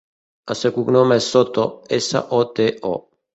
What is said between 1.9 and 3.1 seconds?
essa, o, te, o.